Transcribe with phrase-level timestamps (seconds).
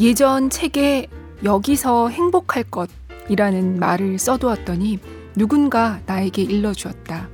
[0.00, 1.08] 예전 책에
[1.44, 4.98] 여기서 행복할 것이라는 말을 써두었더니
[5.36, 7.28] 누군가 나에게 일러주었다.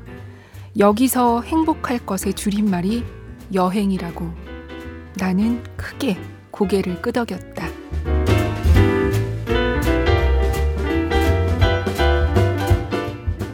[0.77, 3.05] 여기서 행복할 것의 줄임말이
[3.55, 4.29] 여행이라고.
[5.17, 6.19] 나는 크게
[6.51, 7.69] 고개를 끄덕였다.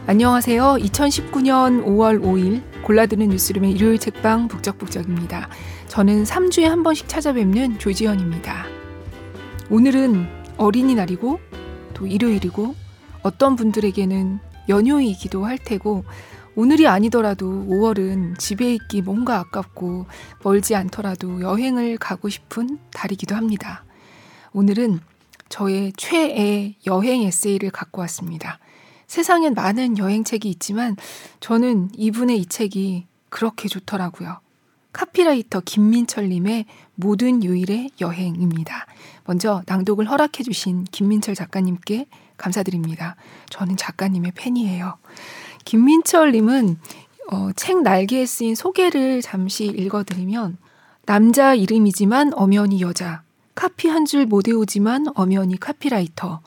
[0.07, 0.77] 안녕하세요.
[0.79, 5.49] 2019년 5월 5일 골라드는 뉴스룸의 일요일 책방 북적북적입니다.
[5.87, 8.72] 저는 3주에 한 번씩 찾아뵙는 조지현입니다.
[9.69, 10.27] 오늘은
[10.57, 11.39] 어린이날이고
[11.93, 12.75] 또 일요일이고
[13.21, 16.03] 어떤 분들에게는 연휴이기도 할 테고
[16.55, 20.05] 오늘이 아니더라도 5월은 집에 있기 뭔가 아깝고
[20.43, 23.85] 멀지 않더라도 여행을 가고 싶은 달이기도 합니다.
[24.51, 24.99] 오늘은
[25.49, 28.59] 저의 최애 여행 에세이를 갖고 왔습니다.
[29.07, 30.97] 세상엔 많은 여행책이 있지만
[31.39, 34.39] 저는 이분의 이 책이 그렇게 좋더라고요.
[34.91, 38.85] 카피라이터 김민철님의 모든 요일의 여행입니다.
[39.25, 43.15] 먼저 낭독을 허락해 주신 김민철 작가님께 감사드립니다.
[43.49, 44.97] 저는 작가님의 팬이에요.
[45.65, 46.77] 김민철 님은
[47.31, 50.57] 어, 책 날개에 쓰인 소개를 잠시 읽어드리면
[51.05, 53.23] 남자 이름이지만 엄연히 여자,
[53.55, 56.41] 카피 한 줄 못 외우지만 엄연히 카피라이터,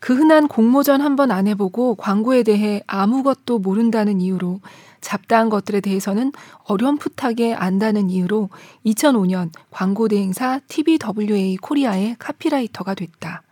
[0.00, 4.60] 그 흔한 공모전 한번 안 해보고 광고에 대해 아무것도 모른다는 이유로
[5.00, 6.32] 잡다한 것들에 대해서는
[6.64, 8.50] 어렴풋하게 안다는 이유로
[8.84, 13.42] 2005년 광고 대행사 TBWA 코리아의 카피라이터가 됐다.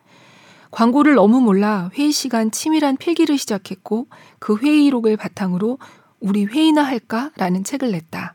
[0.71, 4.09] 광고를 너무 몰라 회의 시간 치밀한 필기를 시작했고
[4.41, 5.79] 그 회의록을 바탕으로
[6.19, 7.31] 우리 회의나 할까?
[7.37, 8.35] 라는 책을 냈다.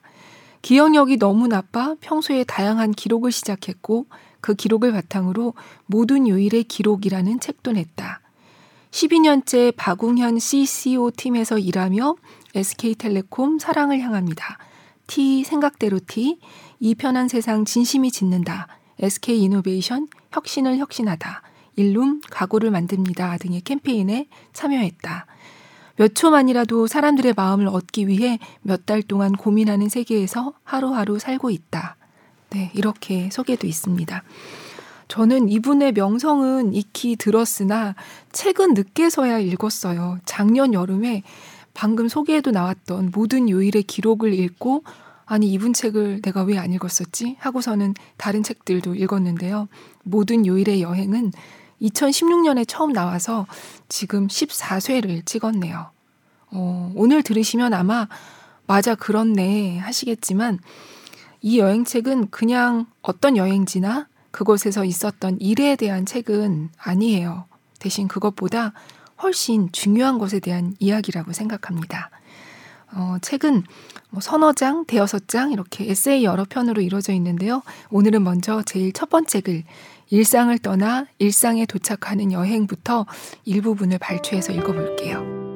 [0.62, 4.06] 기억력이 너무 나빠 평소에 다양한 기록을 시작했고
[4.42, 5.54] 그 기록을 바탕으로
[5.86, 8.22] 모든 요일의 기록이라는 책도 냈다.
[8.92, 12.16] 12년째 박웅현 CCO 팀에서 일하며
[12.56, 14.58] SK텔레콤 사랑을 향합니다.
[15.08, 16.40] T 생각대로 T
[16.80, 18.68] 이 편한 세상 진심이 짓는다.
[19.00, 21.42] SK이노베이션 혁신을 혁신하다.
[21.76, 25.26] 일룸 가구를 만듭니다 등의 캠페인에 참여했다.
[25.96, 31.98] 몇 초만이라도 사람들의 마음을 얻기 위해 몇 달 동안 고민하는 세계에서 하루하루 살고 있다.
[32.52, 34.24] 네, 이렇게 소개도 있습니다.
[35.08, 37.96] 저는 이분의 명성은 익히 들었으나
[38.32, 40.20] 책은 늦게서야 읽었어요.
[40.26, 41.24] 작년 여름에
[41.74, 44.84] 방금 소개에도 나왔던 모든 요일의 기록을 읽고
[45.26, 49.68] 아니 이분 책을 내가 왜 안 읽었었지 하고서는 다른 책들도 읽었는데요.
[50.04, 51.32] 모든 요일의 여행은
[51.82, 53.48] 2016년에 처음 나와서
[53.88, 55.92] 지금 14쇄를 찍었네요.
[56.52, 58.08] 어, 오늘 들으시면 아마
[58.68, 60.60] 맞아 그렇네 하시겠지만
[61.42, 67.46] 이 여행책은 그냥 어떤 여행지나 그곳에서 있었던 일에 대한 책은 아니에요.
[67.80, 68.74] 대신 그것보다
[69.22, 72.10] 훨씬 중요한 것에 대한 이야기라고 생각합니다.
[72.94, 73.64] 어, 책은
[74.10, 77.62] 뭐 서너 장, 대여섯 장 이렇게 에세이 여러 편으로 이루어져 있는데요.
[77.92, 79.64] 오늘은 먼저 제일 첫 번째 글
[80.10, 83.06] 일상을 떠나 일상에 도착하는 여행부터
[83.46, 85.49] 일부분을 발췌해서 읽어볼게요.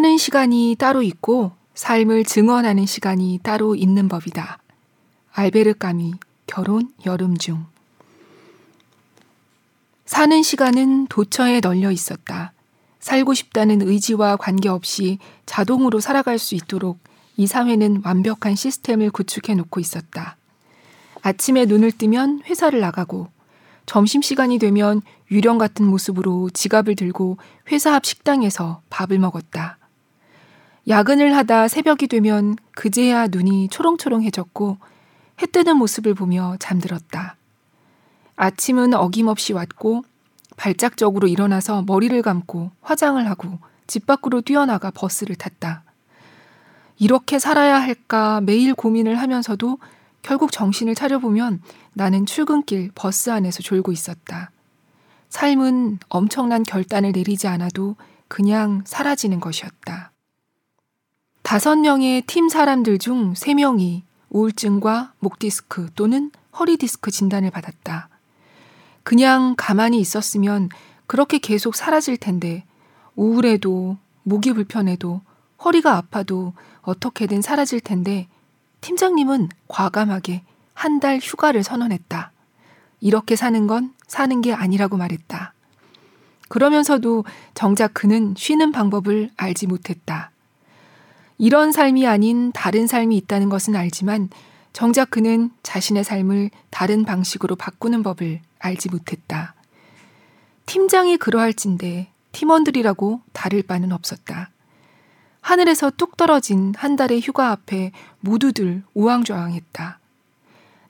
[0.00, 4.58] 사는 시간이 따로 있고 삶을 증언하는 시간이 따로 있는 법이다.
[5.30, 6.14] 알베르 까미
[6.46, 7.66] 결혼 여름 중
[10.06, 12.54] 사는 시간은 도처에 널려 있었다.
[13.00, 16.98] 살고 싶다는 의지와 관계없이 자동으로 살아갈 수 있도록
[17.36, 20.38] 이 사회는 완벽한 시스템을 구축해 놓고 있었다.
[21.20, 23.28] 아침에 눈을 뜨면 회사를 나가고
[23.84, 27.36] 점심시간이 되면 유령 같은 모습으로 지갑을 들고
[27.70, 29.76] 회사 앞 식당에서 밥을 먹었다.
[30.88, 34.78] 야근을 하다 새벽이 되면 그제야 눈이 초롱초롱해졌고
[35.42, 37.36] 해 뜨는 모습을 보며 잠들었다.
[38.36, 40.04] 아침은 어김없이 왔고
[40.56, 45.84] 발작적으로 일어나서 머리를 감고 화장을 하고 집 밖으로 뛰어나가 버스를 탔다.
[46.98, 49.78] 이렇게 살아야 할까 매일 고민을 하면서도
[50.22, 51.62] 결국 정신을 차려보면
[51.94, 54.50] 나는 출근길 버스 안에서 졸고 있었다.
[55.30, 57.96] 삶은 엄청난 결단을 내리지 않아도
[58.28, 60.09] 그냥 사라지는 것이었다.
[61.50, 68.08] 다섯 명의 팀 사람들 중세 명이 우울증과 목 디스크 또는 허리 디스크 진단을 받았다.
[69.02, 70.68] 그냥 가만히 있었으면
[71.08, 72.62] 그렇게 계속 사라질 텐데
[73.16, 75.22] 우울해도 목이 불편해도
[75.64, 76.52] 허리가 아파도
[76.82, 78.28] 어떻게든 사라질 텐데
[78.80, 80.44] 팀장님은 과감하게
[80.74, 82.30] 한 달 휴가를 선언했다.
[83.00, 85.52] 이렇게 사는 건 사는 게 아니라고 말했다.
[86.48, 87.24] 그러면서도
[87.54, 90.30] 정작 그는 쉬는 방법을 알지 못했다.
[91.42, 94.28] 이런 삶이 아닌 다른 삶이 있다는 것은 알지만
[94.74, 99.54] 정작 그는 자신의 삶을 다른 방식으로 바꾸는 법을 알지 못했다.
[100.66, 104.50] 팀장이 그러할진데 팀원들이라고 다를 바는 없었다.
[105.40, 109.98] 하늘에서 뚝 떨어진 한 달의 휴가 앞에 모두들 우왕좌왕했다.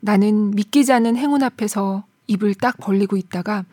[0.01, 3.65] 나는 믿기지 않는 행운 앞에서 입을 딱 벌리고 있다가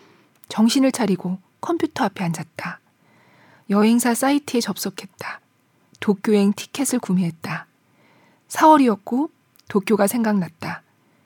[0.47, 2.79] 정신을 차리고 컴퓨터 앞에 앉았다.
[3.71, 5.41] 여행사 사이트에 접속했다.
[5.99, 7.67] 도쿄행 티켓을 구매했다.
[8.47, 9.29] 4월이었고
[9.67, 10.83] 도쿄가 생각났다.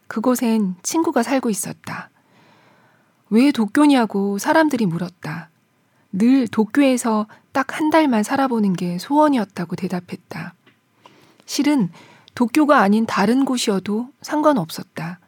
[0.07, 2.09] 그곳엔 친구가 살고 있었다.
[3.29, 5.49] 왜 도쿄냐고 사람들이 물었다.
[6.11, 10.53] 늘 도쿄에서 딱 한 달만 살아보는 게 소원이었다고 대답했다.
[11.45, 11.89] 실은
[12.35, 15.19] 도쿄가 아닌 다른 곳이어도 상관없었다.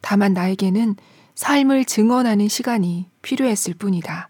[0.00, 0.96] 다만 나에게는
[1.34, 4.28] 삶을 증언하는 시간이 필요했을 뿐이다.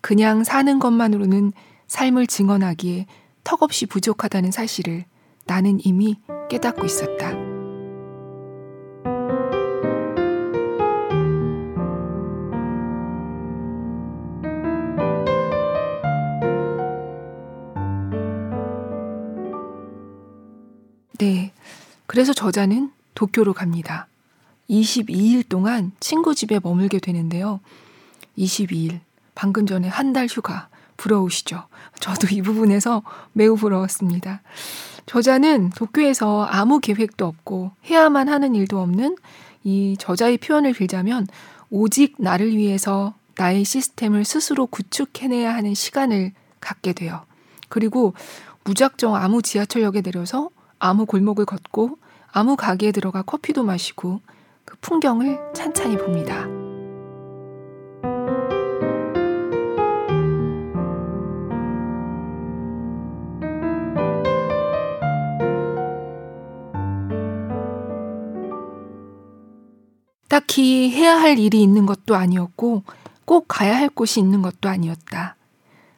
[0.00, 1.52] 그냥 사는 것만으로는
[1.86, 3.06] 삶을 증언하기에
[3.44, 5.04] 턱없이 부족하다는 사실을
[5.46, 6.16] 나는 이미
[6.48, 7.32] 깨닫고 있었다.
[21.18, 21.52] 네.
[22.06, 24.06] 그래서 저자는 도쿄로 갑니다.
[24.68, 27.60] 22일 동안 친구 집에 머물게 되는데요.
[28.38, 29.00] 22일.
[29.34, 30.68] 방금 전에 한 달 휴가.
[30.96, 31.64] 부러우시죠?
[32.00, 33.02] 저도 이 부분에서
[33.32, 34.42] 매우 부러웠습니다.
[35.06, 39.16] 저자는 도쿄에서 아무 계획도 없고 해야만 하는 일도 없는
[39.64, 41.26] 이 저자의 표현을 빌자면
[41.70, 47.22] 오직 나를 위해서 나의 시스템을 스스로 구축해내야 하는 시간을 갖게 돼요.
[47.68, 48.14] 그리고
[48.64, 51.98] 무작정 아무 지하철역에 내려서 아무 골목을 걷고
[52.30, 54.20] 아무 가게에 들어가 커피도 마시고
[54.64, 56.61] 그 풍경을 찬찬히 봅니다.
[70.32, 72.84] 딱히 해야 할 일이 있는 것도 아니었고
[73.26, 75.36] 꼭 가야 할 곳이 있는 것도 아니었다.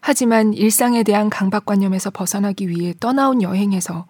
[0.00, 4.06] 하지만 일상에 대한 강박관념에서 벗어나기 위해 떠나온 여행에서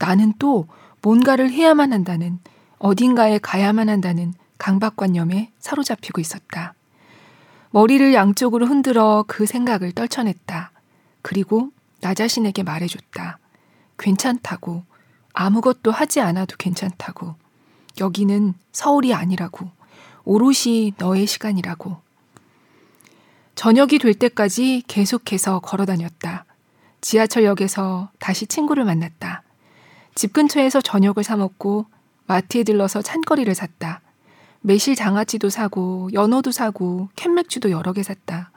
[0.00, 0.66] 나는 또
[1.02, 2.40] 뭔가를 해야만 한다는
[2.80, 6.74] 어딘가에 가야만 한다는 강박관념에 사로잡히고 있었다.
[7.70, 10.72] 머리를 양쪽으로 흔들어 그 생각을 떨쳐냈다.
[11.22, 11.70] 그리고
[12.00, 13.38] 나 자신에게 말해줬다.
[14.00, 14.82] 괜찮다고.
[15.32, 17.36] 아무것도 하지 않아도 괜찮다고.
[18.00, 19.68] 여기는 서울이 아니라고.
[20.24, 21.96] 오롯이 너의 시간이라고.
[23.54, 26.46] 저녁이 될 때까지 계속해서 걸어 다녔다.
[27.00, 29.42] 지하철역에서 다시 친구를 만났다.
[30.14, 31.86] 집 근처에서 저녁을 사 먹고
[32.26, 34.00] 마트에 들러서 찬거리를 샀다.
[34.60, 38.50] 매실 장아찌도 사고 연어도 사고 캔맥주도 여러 개 샀다.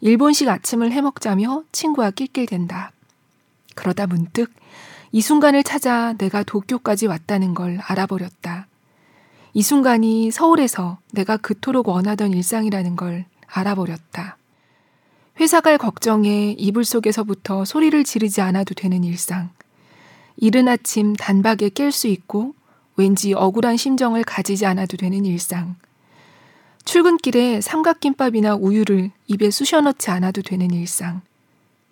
[0.00, 2.92] 일본식 아침을 해 먹자며 친구와 낄낄댄다.
[3.74, 4.52] 그러다 문득
[5.12, 8.66] 이 순간을 찾아 내가 도쿄까지 왔다는 걸 알아버렸다.
[9.56, 14.36] 이 순간이 서울에서 내가 그토록 원하던 일상이라는 걸 알아버렸다.
[15.40, 19.48] 회사 갈 걱정에 이불 속에서부터 소리를 지르지 않아도 되는 일상.
[20.36, 22.54] 이른 아침 단박에 깰 수 있고
[22.96, 25.76] 왠지 억울한 심정을 가지지 않아도 되는 일상.
[26.84, 31.22] 출근길에 삼각김밥이나 우유를 입에 쑤셔 넣지 않아도 되는 일상.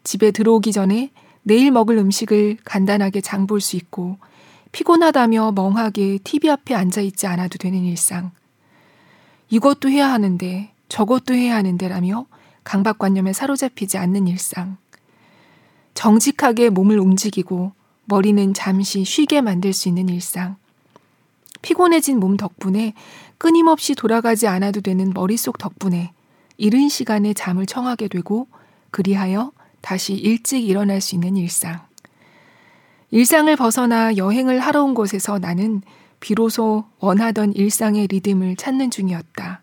[0.03, 1.13] 집에 들어오기 전에
[1.43, 4.19] 내일 먹을 음식을 간단하게 장 볼 수 있고
[4.75, 8.33] 피곤하다며 멍하게 TV 앞에 앉아 있지 않아도 되는 일상.
[9.49, 12.27] 이것도 해야 하는데 저것도 해야 하는데라며
[12.65, 14.77] 강박관념에 사로잡히지 않는 일상.
[15.95, 17.71] 정직하게 몸을 움직이고
[18.07, 20.57] 머리는 잠시 쉬게 만들 수 있는 일상.
[21.63, 22.95] 피곤해진 몸 덕분에
[23.39, 26.13] 끊임없이 돌아가지 않아도 되는 머릿속 덕분에
[26.57, 28.49] 이른 시간에 잠을 청하게 되고
[28.91, 31.94] 그리하여 다시 일찍 일어날 수 있는 일상.
[33.15, 35.83] 일상을 벗어나 여행을 하러 온 곳에서 나는
[36.19, 39.63] 비로소 원하던 일상의 리듬을 찾는 중이었다.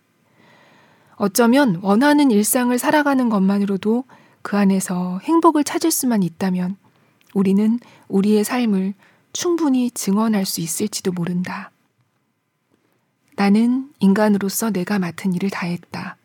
[1.17, 4.05] 어쩌면 원하는 일상을 살아가는 것만으로도
[4.41, 6.77] 그 안에서 행복을 찾을 수만 있다면
[7.33, 7.77] 우리는
[8.07, 8.93] 우리의 삶을
[9.33, 11.71] 충분히 증언할 수 있을지도 모른다.
[13.35, 16.15] 나는 인간으로서 내가 맡은 일을 다했다.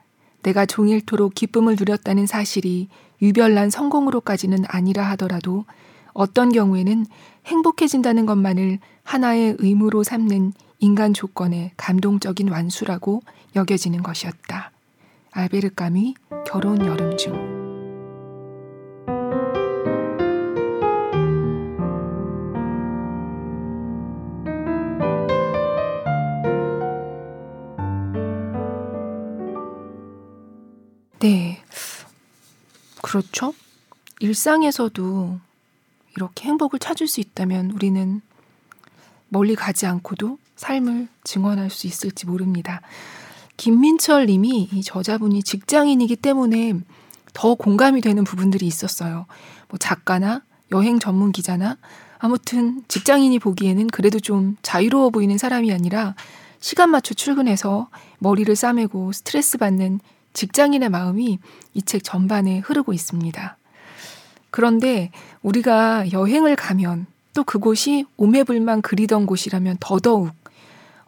[0.45, 2.87] 내가 종일토록 기쁨을 누렸다는 사실이
[3.21, 5.65] 유별난 성공으로까지는 아니라 하더라도
[6.17, 7.05] 어떤 경우에는
[7.45, 13.23] 행복해진다는 것만을 하나의 의무로 삼는 인간 조건의 감동적인 완수라고
[13.55, 14.73] 여겨지는 것이었다.
[15.33, 16.15] 알베르 까미
[16.47, 17.35] 결혼 여름 중
[31.21, 31.63] 네.
[33.03, 33.53] 그렇죠.
[34.21, 35.46] 일상에서도
[36.17, 38.21] 이렇게 행복을 찾을 수 있다면 우리는
[39.29, 42.81] 멀리 가지 않고도 삶을 증언할 수 있을지 모릅니다.
[43.57, 46.75] 김민철 님이 이 저자분이 직장인이기 때문에
[47.33, 49.27] 더 공감이 되는 부분들이 있었어요.
[49.69, 50.43] 뭐 작가나
[50.73, 51.77] 여행 전문 기자나
[52.19, 56.15] 아무튼 직장인이 보기에는 그래도 좀 자유로워 보이는 사람이 아니라
[56.61, 60.01] 시간 맞춰 출근해서 머리를 싸매고 스트레스 받는
[60.33, 61.39] 직장인의 마음이
[61.75, 63.59] 이 책 전반에 흐르고 있습니다.
[64.57, 65.11] 그런데
[65.43, 70.31] 우리가 여행을 가면 또 그곳이 오매불만 그리던 곳이라면 더더욱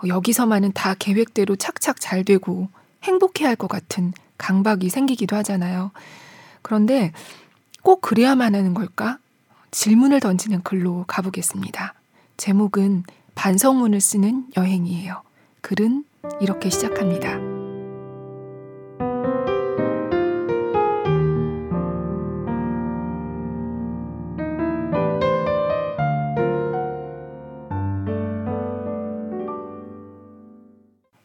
[0.06, 2.68] 여기서만은 다 계획대로 착착 잘 되고
[3.04, 5.92] 행복해 할 것 같은 강박이 생기기도 하잖아요.
[6.60, 7.12] 그런데
[7.80, 9.16] 꼭 그래야만 하는 걸까?
[9.70, 11.94] 질문을 던지는 글로 가보겠습니다.
[12.36, 15.22] 제목은 반성문을 쓰는 여행이에요.
[15.62, 16.04] 글은
[16.42, 17.57] 이렇게 시작합니다.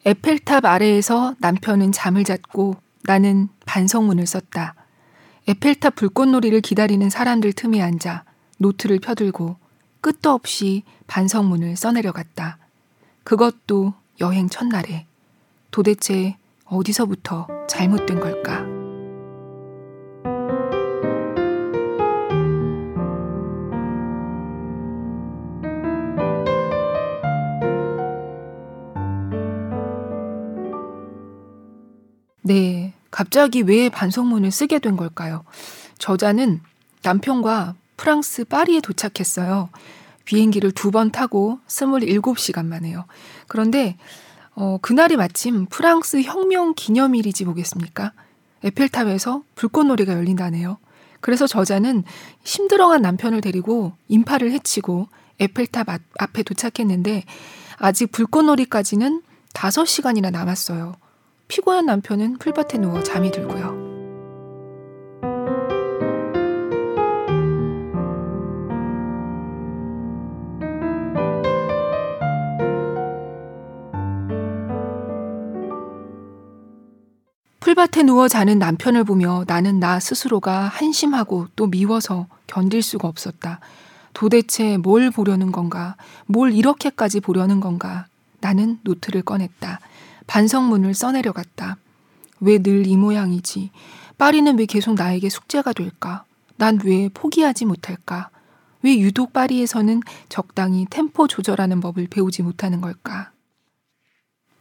[0.05, 4.75] 에펠탑 아래에서 남편은 잠을 잤고 나는 반성문을 썼다.
[5.47, 8.25] 에펠탑 불꽃놀이를 기다리는 사람들 틈에 앉아
[8.57, 9.57] 노트를 펴들고
[10.01, 12.57] 끝도 없이 반성문을 써내려갔다.
[13.23, 15.05] 그것도 여행 첫날에
[15.71, 18.82] 도대체 어디서부터 잘못된 걸까?
[32.43, 32.93] 네.
[33.11, 35.43] 갑자기 왜 반성문을 쓰게 된 걸까요?
[35.99, 36.61] 저자는
[37.03, 39.69] 남편과 프랑스 파리에 도착했어요.
[40.25, 43.05] 비행기를 두 번 타고 27시간 만에요.
[43.47, 43.97] 그런데
[44.55, 48.13] 어, 그날이 마침 프랑스 혁명 기념일이지 뭐겠습니까?
[48.63, 50.77] 에펠탑에서 불꽃놀이가 열린다네요.
[51.21, 52.03] 그래서 저자는
[52.43, 55.07] 힘들어간 남편을 데리고 인파를 헤치고
[55.39, 55.87] 에펠탑
[56.19, 57.23] 앞에 도착했는데
[57.77, 59.21] 아직 불꽃놀이까지는
[59.53, 60.95] 5시간이나 남았어요.
[61.53, 63.77] 피곤한 남편은 풀밭에 누워 잠이 들고요.
[77.59, 83.59] 풀밭에 누워 자는 남편을 보며 나는 나 스스로가 한심하고 또 미워서 견딜 수가 없었다.
[84.13, 85.97] 도대체 뭘 보려는 건가?
[86.25, 88.07] 뭘 이렇게까지 보려는 건가?
[88.41, 89.79] 나는 노트를 꺼냈다.
[90.27, 91.77] 반성문을 써내려갔다.
[92.39, 93.71] 왜 늘 이 모양이지?
[94.17, 96.25] 파리는 왜 계속 나에게 숙제가 될까?
[96.57, 98.29] 난 왜 포기하지 못할까?
[98.81, 103.31] 왜 유독 파리에서는 적당히 템포 조절하는 법을 배우지 못하는 걸까?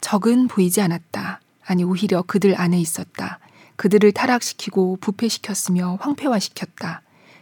[0.01, 1.41] 적은 보이지 않았다.
[1.65, 3.39] 아니, 오히려 그들 안에 있었다.
[3.75, 7.01] 그들을 타락시키고 부패시켰으며 황폐화시켰다.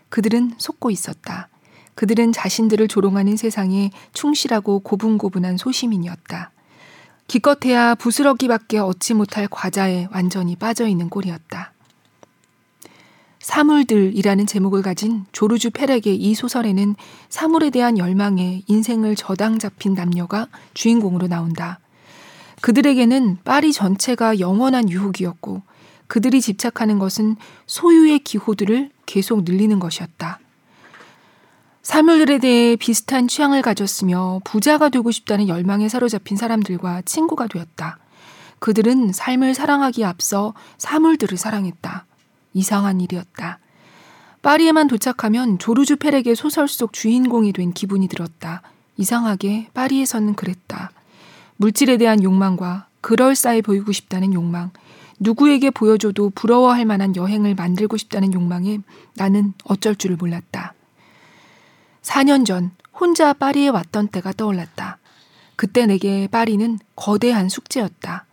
[0.09, 1.49] 그들은 속고 있었다.
[1.95, 6.51] 그들은 자신들을 조롱하는 세상에 충실하고 고분고분한 소시민이었다.
[7.31, 11.71] 기껏해야 부스러기밖에 얻지 못할 과자에 완전히 빠져 있는 꼴이었다.
[13.39, 16.95] 사물들이라는 제목을 가진 조르주 페렉의 이 소설에는
[17.29, 21.79] 사물에 대한 열망에 인생을 저당 잡힌 남녀가 주인공으로 나온다.
[22.59, 25.61] 그들에게는 파리 전체가 영원한 유혹이었고
[26.07, 30.41] 그들이 집착하는 것은 소유의 기호들을 계속 늘리는 것이었다.
[31.83, 37.97] 사물들에 대해 비슷한 취향을 가졌으며 부자가 되고 싶다는 열망에 사로잡힌 사람들과 친구가 되었다.
[38.59, 42.05] 그들은 삶을 사랑하기에 앞서 사물들을 사랑했다.
[42.53, 43.59] 이상한 일이었다.
[44.43, 48.61] 파리에만 도착하면 조르주 페렉의 소설 속 주인공이 된 기분이 들었다.
[48.97, 50.91] 이상하게 파리에서는 그랬다.
[51.57, 54.69] 물질에 대한 욕망과 그럴싸해 보이고 싶다는 욕망,
[55.19, 58.79] 누구에게 보여줘도 부러워할 만한 여행을 만들고 싶다는 욕망에
[59.15, 60.75] 나는 어쩔 줄을 몰랐다.
[62.01, 64.97] 4년 전 혼자 파리에 왔던 때가 떠올랐다.
[65.55, 68.25] 그때 내게 파리는 거대한 숙제였다.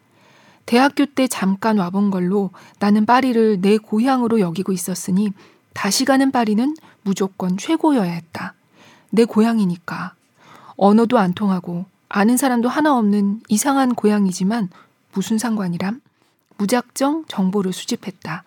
[0.67, 5.33] 대학교 때 잠깐 와본 걸로 나는 파리를 내 고향으로 여기고 있었으니
[5.73, 8.55] 다시 가는 파리는 무조건 최고여야 했다.
[9.11, 10.15] 내 고향이니까.
[10.77, 14.71] 언어도 안 통하고 아는 사람도 하나 없는 이상한 고향이지만
[15.13, 16.01] 무슨 상관이람?
[16.59, 18.45] 무작정 정보를 수집했다.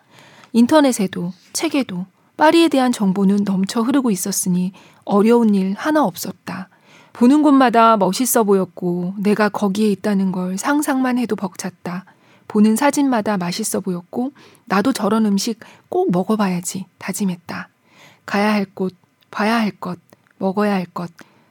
[0.52, 4.72] 인터넷에도 책에도 파리에 대한 정보는 넘쳐 흐르고 있었으니
[5.04, 6.68] 어려운 일 하나 없었다.
[7.12, 12.04] 보는 곳마다 멋있어 보였고 내가 거기에 있다는 걸 상상만 해도 벅찼다.
[12.48, 14.32] 보는 사진마다 맛있어 보였고
[14.64, 17.68] 나도 저런 음식 꼭 먹어봐야지 다짐했다.
[18.26, 18.94] 가야 할 곳,
[19.30, 19.98] 봐야 할 것,
[20.38, 21.10] 먹어야 할 것,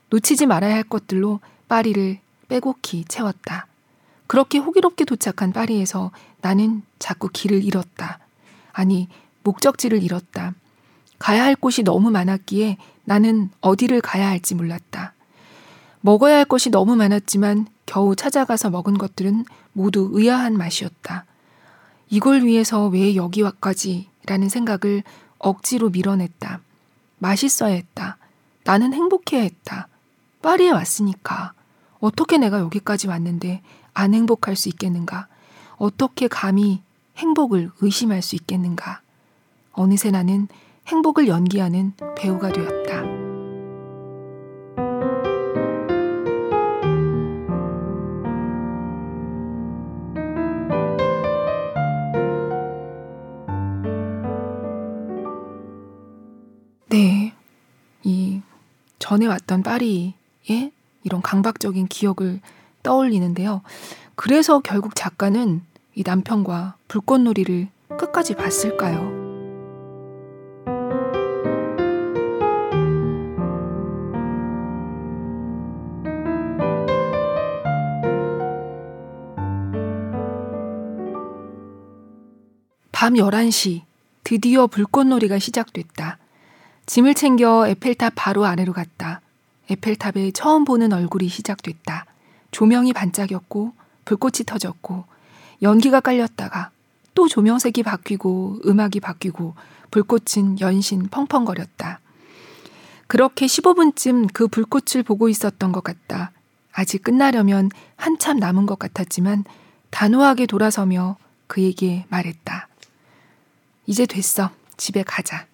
[0.10, 2.20] 놓치지 말아야 할 것들로 파리를
[2.50, 3.68] 빼곡히 채웠다.
[4.28, 6.12] 그렇게 호기롭게 도착한 파리에서
[6.42, 8.20] 나는 자꾸 길을 잃었다.
[8.72, 9.08] 아니,
[9.44, 10.54] 목적지를 잃었다.
[11.22, 15.14] 가야 할 곳이 너무 많았기에 나는 어디를 가야 할지 몰랐다.
[16.02, 21.26] 먹어야 할 것이 너무 많았지만 겨우 찾아가서 먹은 것들은 모두 의아한 맛이었다.
[22.10, 25.04] 이걸 위해서 왜 여기 와까지 라는 생각을
[25.38, 26.60] 억지로 밀어냈다.
[27.20, 28.18] 맛있어야 했다.
[28.64, 29.90] 나는 행복해야 했다.
[30.42, 31.54] 파리에 왔으니까.
[32.00, 33.62] 어떻게 내가 여기까지 왔는데
[33.94, 35.28] 안 행복할 수 있겠는가?
[35.78, 36.82] 어떻게 감히
[37.18, 39.02] 행복을 의심할 수 있겠는가?
[39.74, 40.48] 어느새 나는
[40.88, 43.02] 행복을 연기하는 배우가 되었다.
[56.90, 57.34] 네.
[58.04, 58.42] 이
[59.00, 60.14] 전에 왔던 파리의
[61.04, 62.42] 이런 강박적인 기억을
[62.84, 63.62] 떠올리는데요.
[64.16, 65.62] 그래서 결국 작가는
[65.96, 69.21] 이 남편과 불꽃놀이를 끝까지 봤을까요?
[83.02, 83.82] 밤 11시
[84.24, 86.20] 드디어 불꽃놀이가 시작됐다.
[86.86, 89.22] 짐을 챙겨 에펠탑 바로 아래로 갔다.
[89.72, 92.06] 에펠탑에 처음 보는 얼굴이 시작됐다.
[92.52, 93.74] 조명이 반짝였고
[94.06, 95.06] 불꽃이 터졌고
[95.64, 96.70] 연기가 깔렸다가
[97.16, 99.56] 또 조명색이 바뀌고 음악이 바뀌고
[99.90, 102.02] 불꽃은 연신 펑펑거렸다.
[103.08, 106.34] 그렇게 15분쯤 그 불꽃을 보고 있었던 것 같다.
[106.72, 109.46] 아직 끝나려면 한참 남은 것 같았지만
[109.90, 111.18] 단호하게 돌아서며
[111.48, 112.68] 그에게 말했다.
[113.92, 114.50] 이제 됐어.
[114.78, 115.48] 집에 가자.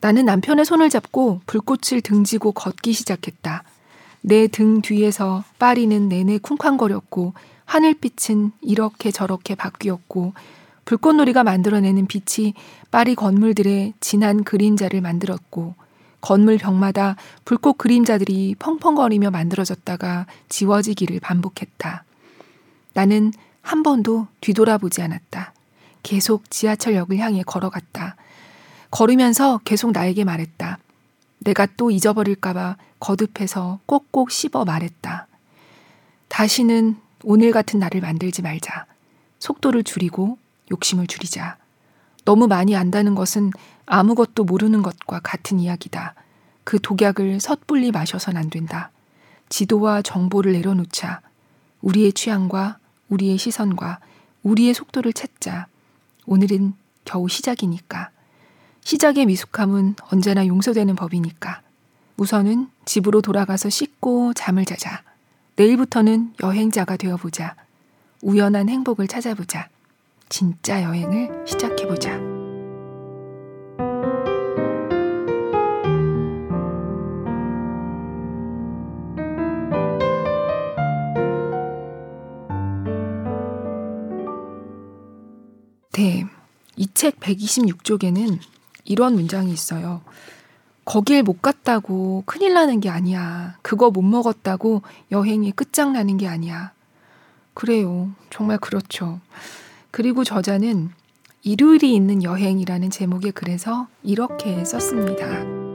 [0.00, 3.62] 나는 남편의 손을 잡고 불꽃을 등지고 걷기 시작했다.
[4.22, 7.34] 내 등 뒤에서 파리는 내내 쿵쾅거렸고
[7.66, 10.32] 하늘빛은 이렇게 저렇게 바뀌었고
[10.86, 12.54] 불꽃놀이가 만들어내는 빛이
[12.90, 15.76] 파리 건물들의 진한 그림자를 만들었고
[16.20, 17.14] 건물 벽마다
[17.44, 22.02] 불꽃 그림자들이 펑펑거리며 만들어졌다가 지워지기를 반복했다.
[22.94, 25.52] 나는 한 번도 뒤돌아보지 않았다.
[26.08, 28.16] 계속 지하철역을 향해 걸어갔다.
[28.90, 30.78] 걸으면서 계속 나에게 말했다.
[31.40, 35.26] 내가 또 잊어버릴까봐 거듭해서 꼭꼭 씹어 말했다.
[36.28, 38.86] 다시는 오늘 같은 날을 만들지 말자.
[39.38, 40.38] 속도를 줄이고
[40.70, 41.58] 욕심을 줄이자.
[42.24, 43.50] 너무 많이 안다는 것은
[43.84, 46.14] 아무것도 모르는 것과 같은 이야기다.
[46.64, 48.90] 그 독약을 섣불리 마셔선 안 된다.
[49.50, 51.20] 지도와 정보를 내려놓자.
[51.82, 52.78] 우리의 취향과
[53.10, 53.98] 우리의 시선과
[54.42, 55.66] 우리의 속도를 찾자.
[56.28, 56.74] 오늘은
[57.06, 58.10] 겨우 시작이니까.
[58.82, 61.62] 시작의 미숙함은 언제나 용서되는 법이니까.
[62.18, 65.02] 우선은 집으로 돌아가서 씻고 잠을 자자.
[65.56, 67.56] 내일부터는 여행자가 되어보자.
[68.20, 69.70] 우연한 행복을 찾아보자.
[70.28, 72.37] 진짜 여행을 시작해보자.
[85.98, 86.24] 네.
[86.76, 88.38] 이 책 126쪽에는
[88.84, 90.00] 이런 문장이 있어요.
[90.84, 93.56] 거길 못 갔다고 큰일 나는 게 아니야.
[93.62, 96.70] 그거 못 먹었다고 여행이 끝장나는 게 아니야.
[97.52, 98.12] 그래요.
[98.30, 99.18] 정말 그렇죠.
[99.90, 100.90] 그리고 저자는
[101.42, 105.67] 일요일이 있는 여행이라는 제목의 글에서 이렇게 썼습니다.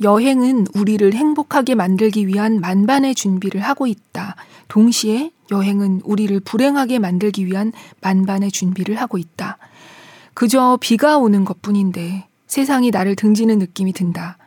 [0.00, 4.36] 여행은 우리를 행복하게 만들기 위한 만반의 준비를 하고 있다.
[4.68, 9.58] 동시에 여행은 우리를 불행하게 만들기 위한 만반의 준비를 하고 있다.
[10.34, 14.38] 그저 비가 오는 것 뿐인데 세상이 나를 등지는 느낌이 든다.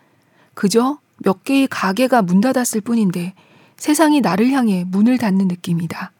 [0.54, 3.34] 그저 몇 개의 가게가 문 닫았을 뿐인데
[3.76, 6.12] 세상이 나를 향해 문을 닫는 느낌이다.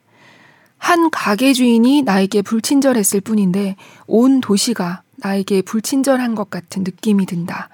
[0.78, 3.76] 한 가게 주인이 나에게 불친절했을 뿐인데
[4.08, 7.70] 온 도시가 나에게 불친절한 것 같은 느낌이 든다.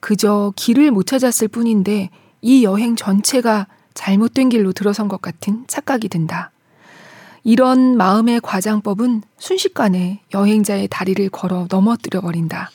[0.00, 2.10] 그저 길을 못 찾았을 뿐인데
[2.42, 6.50] 이 여행 전체가 잘못된 길로 들어선 것 같은 착각이 든다.
[7.44, 12.70] 이런 마음의 과장법은 순식간에 여행자의 다리를 걸어 넘어뜨려 버린다.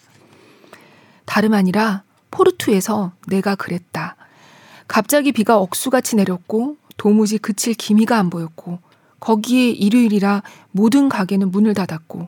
[1.25, 4.15] 다름 아니라 포르투에서 내가 그랬다.
[4.87, 8.79] 갑자기 비가 억수같이 내렸고 도무지 그칠 기미가 안 보였고
[9.19, 12.27] 거기에 일요일이라 모든 가게는 문을 닫았고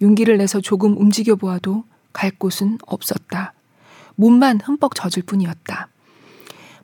[0.00, 3.52] 용기를 내서 조금 움직여 보아도 갈 곳은 없었다.
[4.18, 5.88] 몸만 흠뻑 젖을 뿐이었다.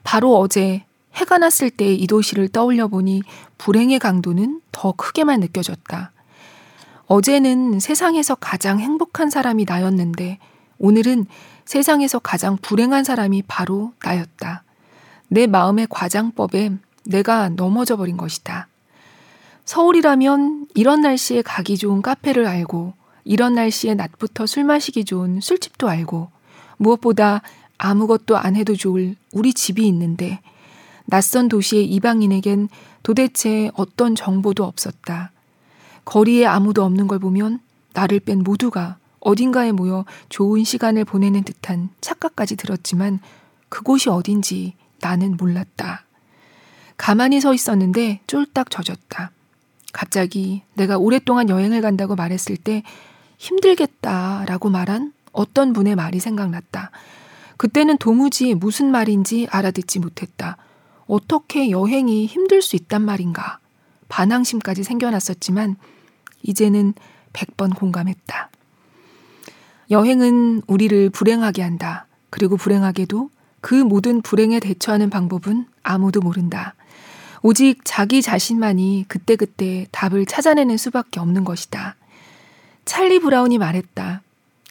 [0.05, 3.23] 바로 어제 해가 났을 때 이 도시를 떠올려 보니
[3.59, 6.12] 불행의 강도는 더 크게만 느껴졌다.
[7.07, 10.38] 어제는 세상에서 가장 행복한 사람이 나였는데
[10.79, 11.27] 오늘은
[11.64, 14.62] 세상에서 가장 불행한 사람이 바로 나였다.
[15.29, 16.73] 내 마음의 과장법에
[17.05, 18.68] 내가 넘어져 버린 것이다.
[19.64, 22.92] 서울이라면 이런 날씨에 가기 좋은 카페를 알고,
[23.25, 26.31] 이런 날씨에 낮부터 술 마시기 좋은 술집도 알고,
[26.85, 27.42] 무엇보다
[27.79, 30.40] 아무것도 안 해도 좋을 우리 집이 있는데,
[31.07, 32.68] 낯선 도시의 이방인에겐
[33.03, 35.33] 도대체 어떤 정보도 없었다.
[36.05, 37.61] 거리에 아무도 없는 걸 보면
[37.94, 43.20] 나를 뺀 모두가 어딘가에 모여 좋은 시간을 보내는 듯한 착각까지 들었지만
[43.68, 46.05] 그곳이 어딘지 나는 몰랐다.
[46.97, 49.31] 가만히 서 있었는데 쫄딱 젖었다.
[49.92, 52.83] 갑자기 내가 오랫동안 여행을 간다고 말했을 때
[53.38, 56.90] 힘들겠다라고 말한 어떤 분의 말이 생각났다.
[57.59, 60.57] 그때는 도무지 무슨 말인지 알아듣지 못했다.
[61.07, 63.59] 어떻게 여행이 힘들 수 있단 말인가.
[64.09, 65.77] 반항심까지 생겨났었지만
[66.42, 66.94] 이제는
[67.33, 68.51] 100번 공감했다.
[69.90, 72.07] 여행은 우리를 불행하게 한다.
[72.31, 76.75] 그리고 불행하게도 그 모든 불행에 대처하는 방법은 아무도 모른다.
[77.42, 81.97] 오직 자기 자신만이 그때그때 답을 찾아내는 수밖에 없는 것이다.
[82.85, 84.23] 찰리 브라운이 말했다.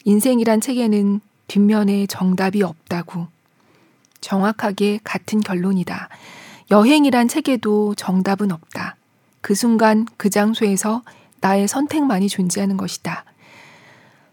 [0.04, 3.26] 인생이란 책에는 뒷면에 정답이 없다고.
[4.20, 6.08] 정확하게 같은 결론이다.
[6.70, 8.96] 여행이란 책에도 정답은 없다.
[9.40, 11.02] 그 순간 그 장소에서
[11.40, 13.24] 나의 선택만이 존재하는 것이다.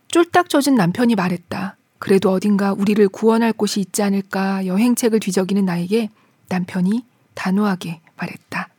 [0.08, 1.76] 쫄딱 젖은 남편이 말했다.
[2.00, 6.10] 그래도 어딘가 우리를 구원할 곳이 있지 않을까 여행책을 뒤적이는 나에게
[6.50, 8.70] 남편이 단호하게 말했다.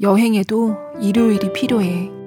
[0.00, 2.17] 여행에도 일요일이 필요해.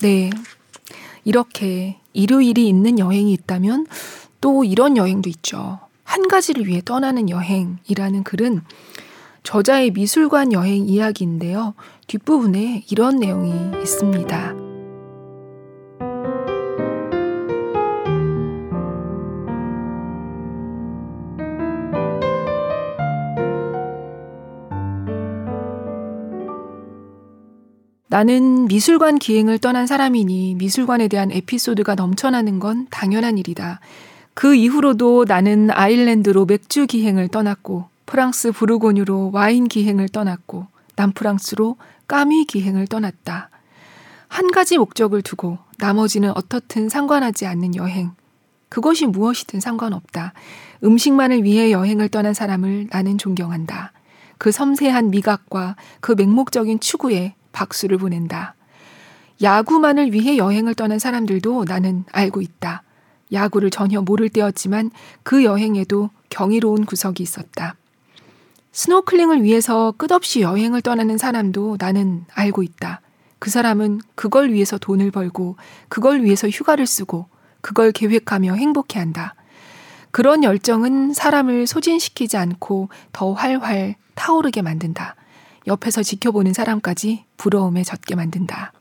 [0.00, 0.30] 네.
[1.24, 3.86] 이렇게 일요일이 있는 여행이 있다면
[4.40, 5.80] 또 이런 여행도 있죠.
[6.04, 8.62] 한 가지를 위해 떠나는 여행이라는 글은
[9.42, 11.74] 저자의 미술관 여행 이야기인데요.
[12.06, 14.67] 뒷부분에 이런 내용이 있습니다.
[28.08, 33.80] 나는 미술관 기행을 떠난 사람이니 미술관에 대한 에피소드가 넘쳐나는 건 당연한 일이다.
[34.32, 40.66] 그 이후로도 나는 아일랜드로 맥주 기행을 떠났고 프랑스 부르고뉴로 와인 기행을 떠났고
[40.96, 43.50] 남프랑스로 까미 기행을 떠났다.
[44.28, 48.12] 한 가지 목적을 두고 나머지는 어떻든 상관하지 않는 여행.
[48.70, 50.32] 그것이 무엇이든 상관없다.
[50.82, 53.92] 음식만을 위해 여행을 떠난 사람을 나는 존경한다.
[54.38, 58.54] 그 섬세한 미각과 그 맹목적인 추구에 박수를 보낸다.
[59.42, 62.82] 야구만을 위해 여행을 떠난 사람들도 나는 알고 있다.
[63.32, 64.90] 야구를 전혀 모를 때였지만
[65.22, 67.76] 그 여행에도 경이로운 구석이 있었다.
[68.72, 73.00] 스노클링을 위해서 끝없이 여행을 떠나는 사람도 나는 알고 있다.
[73.38, 75.56] 그 사람은 그걸 위해서 돈을 벌고,
[75.88, 77.26] 그걸 위해서 휴가를 쓰고,
[77.60, 79.34] 그걸 계획하며 행복해 한다.
[80.10, 85.16] 그런 열정은 사람을 소진시키지 않고 더 활활 타오르게 만든다.
[85.66, 88.72] 옆에서 지켜보는 사람까지 부러움에 젖게 만든다.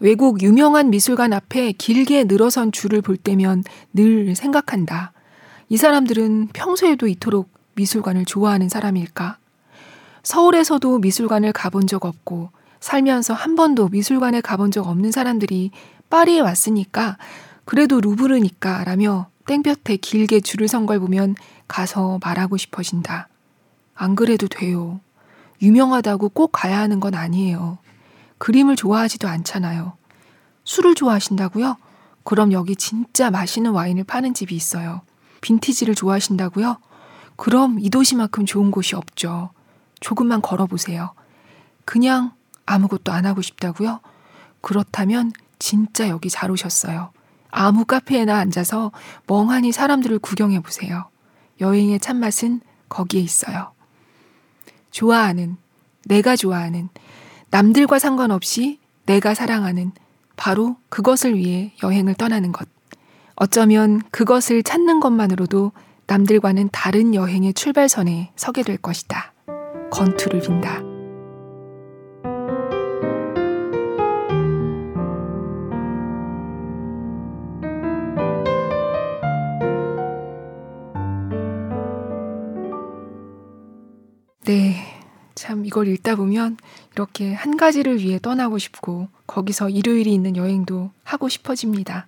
[0.00, 5.12] 외국 유명한 미술관 앞에 길게 늘어선 줄을 볼 때면 늘 생각한다.
[5.68, 9.38] 이 사람들은 평소에도 이토록 미술관을 좋아하는 사람일까?
[10.22, 15.70] 서울에서도 미술관을 가본 적 없고 살면서 한 번도 미술관에 가본 적 없는 사람들이
[16.10, 17.16] 파리에 왔으니까
[17.64, 21.34] 그래도 루브르니까 라며 땡볕에 길게 줄을 선 걸 보면
[21.66, 23.28] 가서 말하고 싶어진다.
[23.94, 25.00] 안 그래도 돼요.
[25.62, 27.78] 유명하다고 꼭 가야 하는 건 아니에요.
[28.38, 29.94] 그림을 좋아하지도 않잖아요.
[30.64, 31.76] 술을 좋아하신다고요?
[32.24, 35.02] 그럼 여기 진짜 맛있는 와인을 파는 집이 있어요.
[35.40, 36.78] 빈티지를 좋아하신다고요?
[37.36, 39.50] 그럼 이 도시만큼 좋은 곳이 없죠.
[40.00, 41.12] 조금만 걸어보세요.
[41.84, 42.32] 그냥
[42.66, 44.00] 아무것도 안 하고 싶다고요?
[44.62, 47.10] 그렇다면 진짜 여기 잘 오셨어요.
[47.50, 48.90] 아무 카페에나 앉아서
[49.26, 51.08] 멍하니 사람들을 구경해 보세요.
[51.60, 53.73] 여행의 참맛은 거기에 있어요.
[54.94, 55.56] 좋아하는,
[56.06, 56.88] 내가 좋아하는,
[57.50, 59.90] 남들과 상관없이 내가 사랑하는
[60.36, 62.68] 바로 그것을 위해 여행을 떠나는 것.
[63.34, 65.72] 어쩌면 그것을 찾는 것만으로도
[66.06, 69.32] 남들과는 다른 여행의 출발선에 서게 될 것이다.
[69.90, 70.80] 건투를 빈다.
[84.46, 84.83] 네.
[85.44, 86.56] 참 이걸 읽다 보면
[86.94, 92.06] 이렇게 한 가지를 위해 떠나고 싶고 거기서 일요일이 있는 여행도 하고 싶어집니다.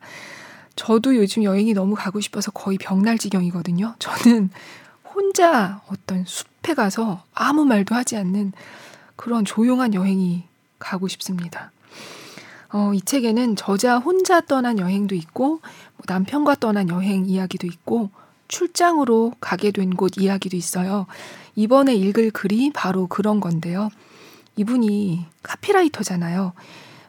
[0.75, 3.95] 저도 요즘 여행이 너무 가고 싶어서 거의 벽날 지경이거든요.
[3.99, 4.49] 저는
[5.13, 8.55] 혼자 어떤 숲에 가서 아무 말도 하지 않는
[9.17, 10.45] 그런 조용한 여행이
[10.79, 11.73] 가고 싶습니다.
[12.73, 18.09] 어, 이 책에는 저자 혼자 떠난 여행도 있고 뭐 남편과 떠난 여행 이야기도 있고
[18.49, 21.07] 출장으로 가게 된 곳 이야기도 있어요.
[21.55, 23.89] 이번에 읽을 글이 바로 그런 건데요.
[24.57, 26.53] 이분이 카피라이터잖아요.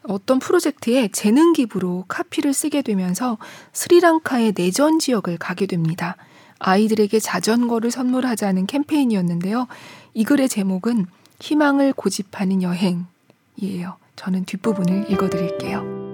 [0.04, 3.38] 어떤 프로젝트에 재능 기부로 카피를 쓰게 되면서
[3.73, 6.15] 스리랑카의 내전 지역을 가게 됩니다.
[6.60, 9.67] 아이들에게 자전거를 선물하자는 캠페인이었는데요.
[10.13, 11.06] 이 글의 제목은
[11.41, 13.97] 희망을 고집하는 여행이에요.
[14.15, 16.06] 저는 뒷부분을 읽어드릴게요.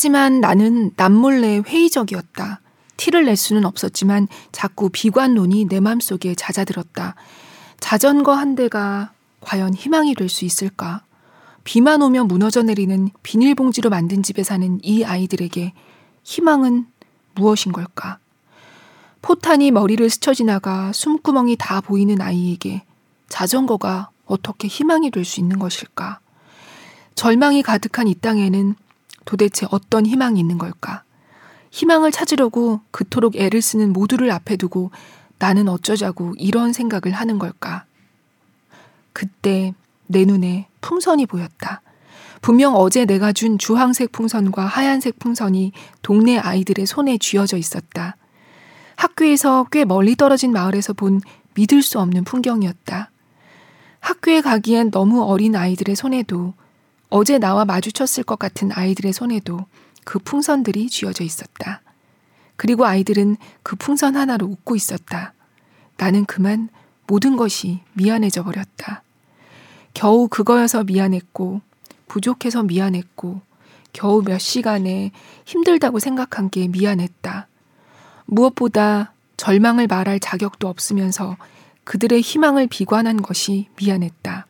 [0.00, 2.62] 하지만 나는 남몰래 회의적이었다.
[2.96, 7.16] 티를 낼 수는 없었지만 자꾸 비관론이 내 맘속에 잦아들었다.
[7.80, 11.02] 자전거 한 대가 과연 희망이 될 수 있을까?
[11.64, 15.74] 비만 오면 무너져 내리는 비닐봉지로 만든 집에 사는 이 아이들에게
[16.22, 16.86] 희망은
[17.34, 18.16] 무엇인 걸까?
[19.20, 22.84] 포탄이 머리를 스쳐 지나가 숨구멍이 다 보이는 아이에게
[23.28, 26.20] 자전거가 어떻게 희망이 될 수 있는 것일까?
[27.16, 28.76] 절망이 가득한 이 땅에는
[29.30, 31.04] 도대체 어떤 희망이 있는 걸까?
[31.70, 34.90] 희망을 찾으려고 그토록 애를 쓰는 모두를 앞에 두고
[35.38, 37.84] 나는 어쩌자고 이런 생각을 하는 걸까?
[39.12, 39.72] 그때
[40.08, 41.80] 내 눈에 풍선이 보였다.
[42.42, 45.70] 분명 어제 내가 준 주황색 풍선과 하얀색 풍선이
[46.02, 48.16] 동네 아이들의 손에 쥐어져 있었다.
[48.96, 51.20] 학교에서 꽤 멀리 떨어진 마을에서 본
[51.54, 53.12] 믿을 수 없는 풍경이었다.
[54.00, 56.54] 학교에 가기엔 너무 어린 아이들의 손에도
[57.10, 59.66] 어제 나와 마주쳤을 것 같은 아이들의 손에도
[60.04, 61.82] 그 풍선들이 쥐어져 있었다.
[62.56, 65.34] 그리고 아이들은 그 풍선 하나로 웃고 있었다.
[65.96, 66.68] 나는 그만
[67.06, 69.02] 모든 것이 미안해져 버렸다.
[69.92, 71.60] 겨우 그거여서 미안했고,
[72.06, 73.40] 부족해서 미안했고,
[73.92, 75.10] 겨우 몇 시간에
[75.44, 77.48] 힘들다고 생각한 게 미안했다.
[78.26, 81.36] 무엇보다 절망을 말할 자격도 없으면서
[81.84, 84.46] 그들의 희망을 비관한 것이 미안했다.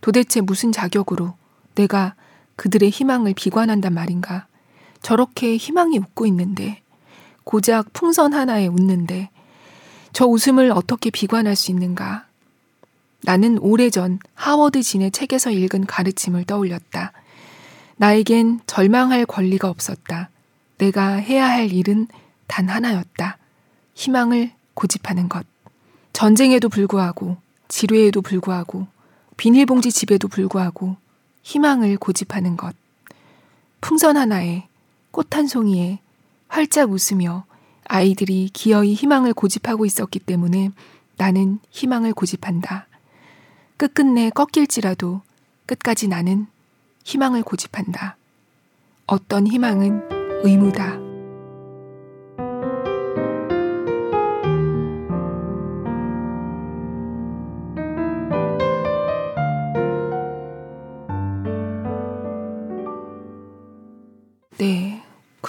[0.00, 1.34] 도대체 무슨 자격으로
[1.74, 2.14] 내가
[2.56, 4.46] 그들의 희망을 비관한단 말인가?
[5.02, 6.82] 저렇게 희망이 웃고 있는데,
[7.44, 9.30] 고작 풍선 하나에 웃는데,
[10.12, 12.26] 저 웃음을 어떻게 비관할 수 있는가?
[13.22, 17.12] 나는 오래전 하워드 진의 책에서 읽은 가르침을 떠올렸다.
[17.96, 20.30] 나에겐 절망할 권리가 없었다.
[20.78, 22.08] 내가 해야 할 일은
[22.46, 23.36] 단 하나였다.
[23.94, 25.46] 희망을 고집하는 것.
[26.12, 27.36] 전쟁에도 불구하고,
[27.68, 28.86] 지뢰에도 불구하고,
[29.36, 30.96] 비닐봉지 집에도 불구하고,
[31.42, 32.74] 희망을 고집하는 것.
[33.80, 34.68] 풍선 하나에,
[35.10, 36.00] 꽃 한 송이에
[36.48, 37.44] 활짝 웃으며
[37.84, 40.70] 아이들이 기어이 희망을 고집하고 있었기 때문에
[41.16, 42.86] 나는 희망을 고집한다.
[43.76, 45.22] 끝끝내 꺾일지라도
[45.66, 46.46] 끝까지 나는
[47.04, 48.16] 희망을 고집한다.
[49.06, 51.09] 어떤 희망은 의무다.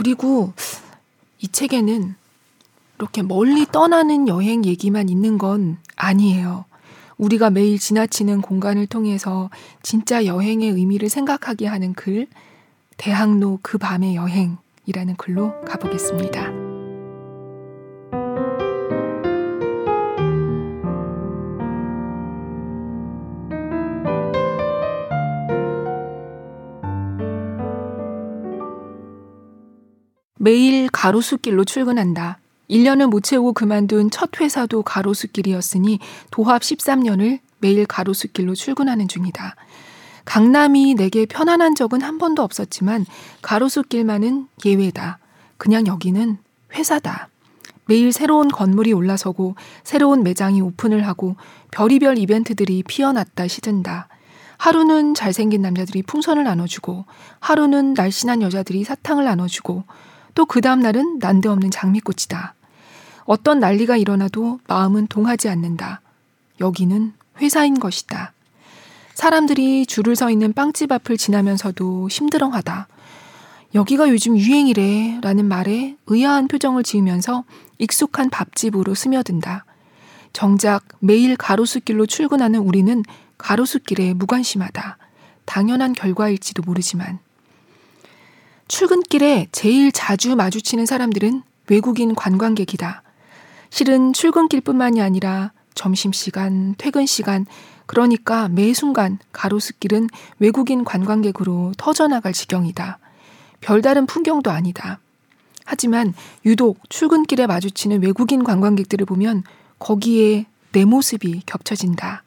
[0.02, 0.52] 그리고
[1.42, 2.16] 이 책에는
[2.98, 6.66] 이렇게 멀리 떠나는 여행 얘기만 있는 건 아니에요.
[7.20, 9.52] 우리가 매일 지나치는 공간을 통해서
[9.84, 12.26] 진짜 여행의 의미를 생각하게 하는 글,
[12.98, 16.61] 대학로 그 밤의 여행이라는 글로 가보겠습니다.
[30.44, 32.40] 매일 가로수길로 출근한다.
[32.68, 36.00] 1년을 못 채우고 그만둔 첫 회사도 가로수길이었으니
[36.32, 39.56] 도합 13년을 매일 가로수길로 출근하는 중이다.
[40.26, 43.06] 강남이 내게 편안한 적은 한 번도 없었지만
[43.44, 45.20] 가로수길만은 예외다.
[45.60, 46.40] 그냥 여기는
[46.74, 47.30] 회사다.
[47.86, 51.36] 매일 새로운 건물이 올라서고 새로운 매장이 오픈을 하고
[51.70, 54.08] 별이별 이벤트들이 피어났다 시든다.
[54.58, 57.06] 하루는 잘생긴 남자들이 풍선을 나눠주고
[57.40, 59.84] 하루는 날씬한 여자들이 사탕을 나눠주고
[60.36, 62.54] 또 그 다음날은 난데없는 장미꽃이다.
[63.26, 66.02] 어떤 난리가 일어나도 마음은 동하지 않는다.
[66.60, 68.34] 여기는 회사인 것이다.
[69.13, 72.88] 사람들이 줄을 서 있는 빵집 앞을 지나면서도 힘들어하다.
[73.74, 77.44] 여기가 요즘 유행이래 라는 말에 의아한 표정을 지으면서
[77.78, 79.65] 익숙한 밥집으로 스며든다.
[80.34, 83.04] 정작 매일 가로수길로 출근하는 우리는
[83.38, 84.98] 가로수길에 무관심하다.
[85.46, 87.20] 당연한 결과일지도 모르지만.
[88.72, 93.04] 출근길에 제일 자주 마주치는 사람들은 외국인 관광객이다.
[93.70, 97.46] 실은 출근길뿐만이 아니라 점심시간, 퇴근시간,
[97.86, 100.08] 그러니까 매 순간 가로수길은
[100.40, 103.00] 외국인 관광객으로 터져나갈 지경이다.
[103.60, 105.02] 별다른 풍경도 아니다.
[105.66, 106.14] 하지만
[106.46, 109.44] 유독 출근길에 마주치는 외국인 관광객들을 보면
[109.80, 112.24] 거기에 내 모습이 겹쳐진다.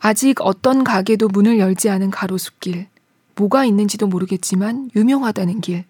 [0.00, 2.86] 아직 어떤 가게도 문을 열지 않은 가로수길.
[3.34, 5.84] 뭐가 있는지도 모르겠지만 유명하다는 길.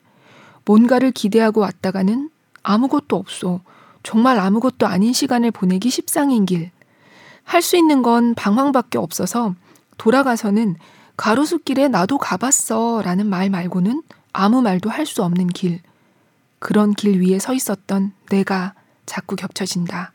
[0.65, 2.31] 뭔가를 기대하고 왔다가는
[2.63, 3.61] 아무것도 없어.
[4.03, 6.71] 정말 아무것도 아닌 시간을 보내기 십상인 길.
[7.45, 9.55] 할 수 있는 건 방황밖에 없어서
[9.99, 10.77] 돌아가서는
[11.17, 14.03] 가로수길에 나도 가봤어 라는 말 말고는
[14.33, 15.81] 아무 말도 할 수 없는 길.
[16.59, 18.75] 그런 길 위에 서 있었던 내가
[19.05, 20.13] 자꾸 겹쳐진다.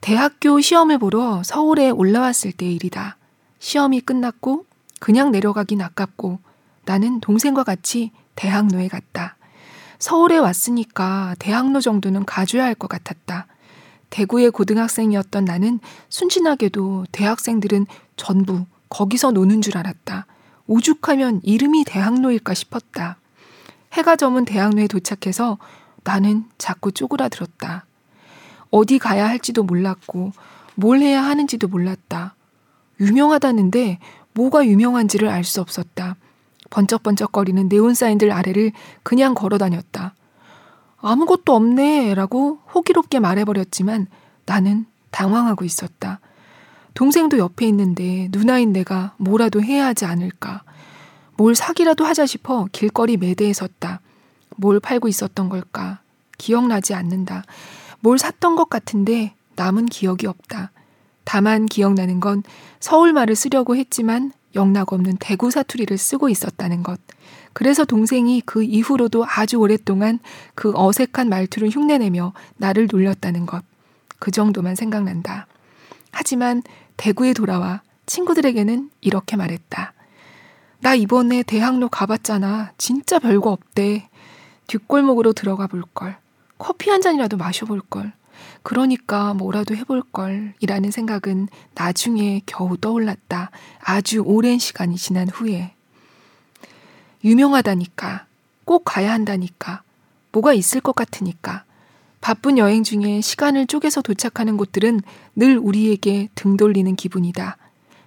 [0.00, 3.16] 대학교 시험을 보러 서울에 올라왔을 때의 일이다.
[3.58, 4.64] 시험이 끝났고
[5.00, 6.38] 그냥 내려가긴 아깝고
[6.84, 9.36] 나는 동생과 같이 대학로에 갔다.
[9.98, 13.46] 서울에 왔으니까 대학로 정도는 가줘야 할 것 같았다.
[14.10, 20.26] 대구의 고등학생이었던 나는 순진하게도 대학생들은 전부 거기서 노는 줄 알았다.
[20.68, 23.18] 오죽하면 이름이 대학로일까 싶었다.
[23.92, 25.58] 해가 저문 대학로에 도착해서
[26.04, 27.86] 나는 자꾸 쪼그라들었다.
[28.70, 30.32] 어디 가야 할지도 몰랐고
[30.74, 32.34] 뭘 해야 하는지도 몰랐다.
[33.00, 33.98] 유명하다는데
[34.36, 36.16] 뭐가 유명한지를 알 수 없었다.
[36.70, 38.72] 번쩍번쩍거리는 네온사인들 아래를
[39.02, 40.14] 그냥 걸어 다녔다.
[40.98, 44.08] 아무것도 없네 라고 호기롭게 말해버렸지만
[44.44, 46.20] 나는 당황하고 있었다.
[46.94, 50.62] 동생도 옆에 있는데 누나인 내가 뭐라도 해야 하지 않을까.
[51.36, 54.00] 뭘 사기라도 하자 싶어 길거리 매대에 섰다.
[54.56, 56.00] 뭘 팔고 있었던 걸까?
[56.36, 57.44] 기억나지 않는다.
[58.00, 60.72] 뭘 샀던 것 같은데 남은 기억이 없다.
[61.26, 62.44] 다만 기억나는 건
[62.78, 67.00] 서울말을 쓰려고 했지만 영락 없는 대구 사투리를 쓰고 있었다는 것.
[67.52, 70.20] 그래서 동생이 그 이후로도 아주 오랫동안
[70.54, 73.64] 그 어색한 말투를 흉내내며 나를 놀렸다는 것.
[74.20, 75.48] 그 정도만 생각난다.
[76.12, 76.62] 하지만
[76.96, 79.94] 대구에 돌아와 친구들에게는 이렇게 말했다.
[80.80, 82.70] 나 이번에 대학로 가봤잖아.
[82.78, 84.08] 진짜 별거 없대.
[84.68, 86.16] 뒷골목으로 들어가 볼 걸.
[86.56, 88.12] 커피 한 잔이라도 마셔볼 걸.
[88.62, 90.54] 그러니까 뭐라도 해볼 걸.
[90.60, 93.50] 이라는 생각은 나중에 겨우 떠올랐다.
[93.80, 95.72] 아주 오랜 시간이 지난 후에.
[97.24, 98.26] 유명하다니까.
[98.64, 99.82] 꼭 가야 한다니까.
[100.32, 101.64] 뭐가 있을 것 같으니까.
[102.20, 105.00] 바쁜 여행 중에 시간을 쪼개서 도착하는 곳들은
[105.36, 107.56] 늘 우리에게 등 돌리는 기분이다.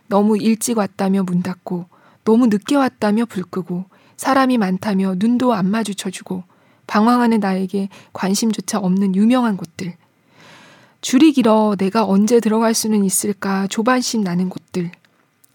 [0.08, 1.86] 너무 일찍 왔다며 문 닫고,
[2.26, 3.86] 너무 늦게 왔다며 불 끄고,
[4.18, 6.44] 사람이 많다며 눈도 안 마주쳐주고,
[6.88, 9.96] 방황하는 나에게 관심조차 없는 유명한 곳들.
[11.02, 14.92] 줄이 길어 내가 언제 들어갈 수는 있을까 조반심 나는 곳들.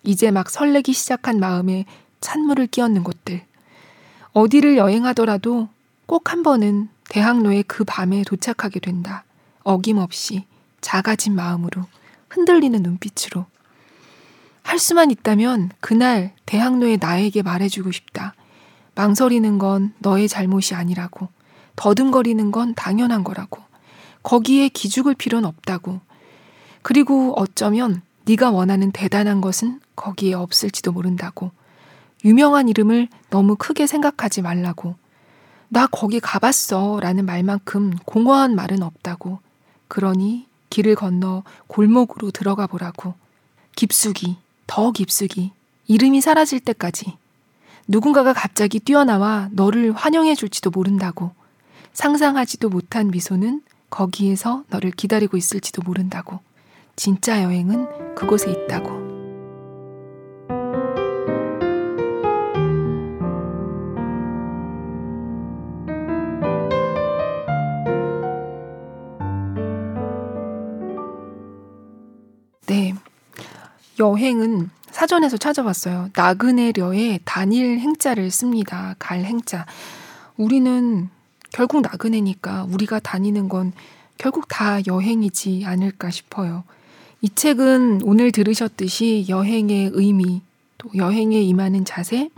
[0.03, 1.85] 이제 막 설레기 시작한 마음에
[2.21, 3.43] 찬물을 끼얹는 곳들.
[4.33, 5.69] 어디를 여행하더라도
[6.07, 9.25] 꼭 한 번은 대학로에 그 밤에 도착하게 된다.
[9.63, 10.45] 어김없이
[10.81, 11.83] 작아진 마음으로
[12.31, 13.47] 흔들리는 눈빛으로.
[14.63, 18.35] 할 수만 있다면 그날 대학로에 나에게 말해주고 싶다.
[18.95, 21.29] 망설이는 건 너의 잘못이 아니라고.
[21.77, 23.63] 더듬거리는 건 당연한 거라고.
[24.25, 26.01] 거기에 기죽을 필요는 없다고.
[26.83, 31.53] 그리고 어쩌면 네가 원하는 대단한 것은 거기에 없을지도 모른다고.
[32.25, 34.97] 유명한 이름을 너무 크게 생각하지 말라고.
[35.69, 39.39] 나 거기 가봤어 라는 말만큼 공허한 말은 없다고.
[39.89, 43.15] 그러니 길을 건너 골목으로 들어가 보라고.
[43.77, 45.53] 깊숙이, 더 깊숙이,
[45.87, 47.17] 이름이 사라질 때까지.
[47.87, 51.33] 누군가가 갑자기 뛰어나와 너를 환영해 줄지도 모른다고.
[51.93, 53.63] 상상하지도 못한 미소는
[53.95, 56.41] 거기에서 너를 기다리고 있을지도 모른다고.
[56.97, 58.91] 진짜 여행은 그곳에 있다고.
[72.67, 72.95] 네.
[74.01, 76.09] 여행은 사전에서 찾아봤어요.
[76.17, 78.97] 나그네려에 단일 행자를 씁니다.
[78.99, 79.67] 갈 행자.
[80.37, 81.11] 우리는
[81.55, 83.73] 결국 나그네니까 우리가 다니는 건
[84.19, 86.65] 결국 다 여행이지 않을까 싶어요.
[87.21, 90.43] 이 책은 오늘 들으셨듯이 여행의 의미,
[90.79, 92.29] 또 여행에 임하는 자세,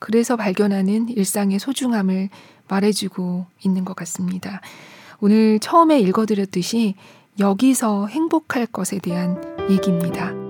[0.00, 2.28] 그래서 발견하는 일상의 소중함을
[2.66, 4.60] 말해주고 있는 것 같습니다.
[5.20, 6.96] 오늘 처음에 읽어드렸듯이
[7.38, 9.40] 여기서 행복할 것에 대한
[9.70, 10.45] 얘기입니다.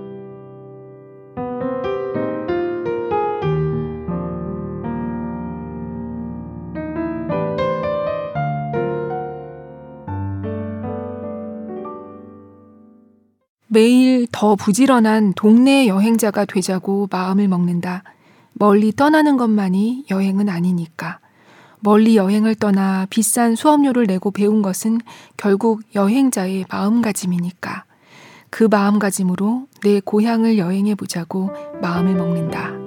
[13.77, 18.01] 매일 더 부지런한 동네 여행자가 되자고 마음을 먹는다.
[18.53, 21.19] 멀리 떠나는 것만이 여행은 아니니까.
[21.81, 24.99] 멀리 여행을 떠나 비싼 수업료를 내고 배운 것은
[25.37, 27.83] 결국 여행자의 마음가짐이니까.
[28.49, 32.86] 그 마음가짐으로 내 고향을 여행해 보자고 마음을 먹는다.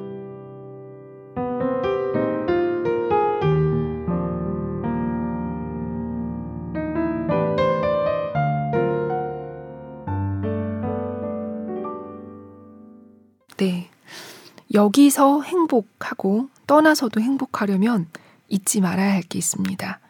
[14.74, 18.06] 여기서 행복하고 떠나서도 행복하려면
[18.48, 20.00] 잊지 말아야 할 게 있습니다.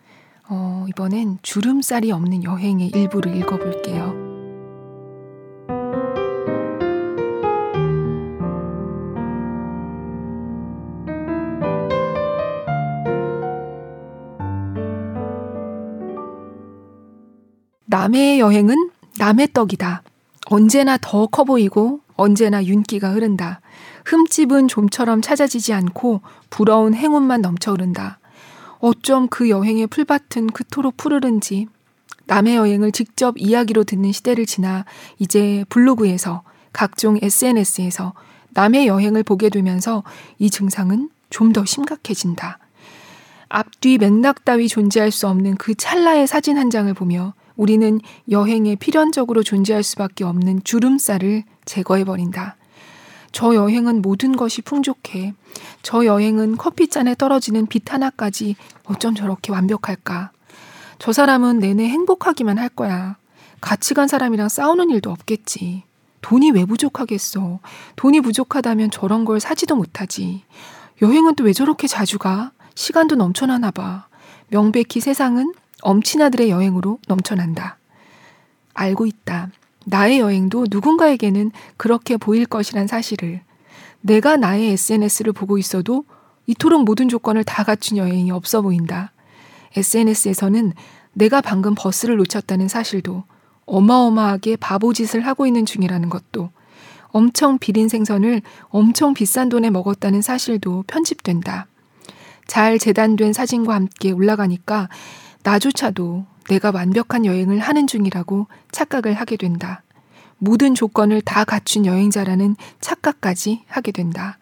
[0.49, 4.29] 어, 이번엔 주름살이 없는 여행의 일부를 읽어볼게요.
[17.87, 20.03] 남의 여행은 남의 떡이다.
[20.47, 23.61] 언제나 더 커 보이고 언제나 윤기가 흐른다.
[24.05, 28.19] 흠집은 좀처럼 찾아지지 않고 부러운 행운만 넘쳐 흐른다.
[28.79, 31.67] 어쩜 그 여행의 풀밭은 그토록 푸르른지
[32.27, 34.85] 남의 여행을 직접 이야기로 듣는 시대를 지나
[35.19, 36.43] 이제 블로그에서
[36.73, 38.13] 각종 SNS에서
[38.51, 40.03] 남의 여행을 보게 되면서
[40.39, 42.59] 이 증상은 좀 더 심각해진다.
[43.49, 48.01] 앞뒤 맥락 따위 존재할 수 없는 그 찰나의 사진 한 장을 보며 우리는
[48.31, 52.57] 여행에 필연적으로 존재할 수밖에 없는 주름살을 제거해버린다.
[53.33, 55.35] 저 여행은 모든 것이 풍족해.
[55.83, 60.33] 저 여행은 커피잔에 떨어지는 빛 하나까지 어쩜 저렇게 완벽할까.
[60.99, 63.17] 저 사람은 내내 행복하기만 할 거야.
[63.61, 65.85] 같이 간 사람이랑 싸우는 일도 없겠지.
[66.23, 67.61] 돈이 왜 부족하겠어.
[67.97, 70.43] 돈이 부족하다면 저런 걸 사지도 못하지.
[71.01, 72.53] 여행은 또 왜 저렇게 자주 가?
[72.75, 74.07] 시간도 넘쳐나나 봐.
[74.49, 77.79] 명백히 세상은 엄친아들의 여행으로 넘쳐난다.
[78.75, 79.49] 알고 있다.
[79.87, 83.41] 나의 여행도 누군가에게는 그렇게 보일 것이란 사실을.
[84.01, 86.05] 내가 나의 SNS를 보고 있어도
[86.47, 89.13] 이토록 모든 조건을 다 갖춘 여행이 없어 보인다.
[89.77, 90.73] SNS에서는
[91.13, 93.25] 내가 방금 버스를 놓쳤다는 사실도
[93.67, 96.51] 어마어마하게 바보짓을 하고 있는 중이라는 것도
[97.09, 101.67] 엄청 비린 생선을 엄청 비싼 돈에 먹었다는 사실도 편집된다.
[102.47, 104.89] 잘 재단된 사진과 함께 올라가니까
[105.43, 109.85] 나조차도 내가 완벽한 여행을 하는 중이라고 착각을 하게 된다.
[110.39, 114.37] 모든 조건을 다 갖춘 여행자라는 착각까지 하게 된다.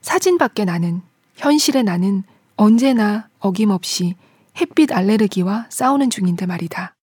[0.00, 1.02] 사진 밖에 나는,
[1.36, 2.24] 현실의 나는
[2.56, 4.16] 언제나 어김없이
[4.60, 6.94] 햇빛 알레르기와 싸우는 중인데 말이다.